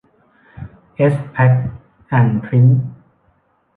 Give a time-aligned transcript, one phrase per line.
[0.95, 1.53] เอส แพ็ค
[2.07, 2.81] แอนด์ พริ้นท์